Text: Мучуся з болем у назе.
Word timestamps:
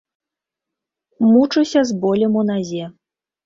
Мучуся 1.35 1.85
з 1.93 2.01
болем 2.03 2.33
у 2.45 2.47
назе. 2.51 2.85